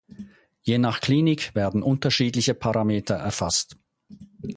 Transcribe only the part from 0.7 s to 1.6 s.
nach Klinik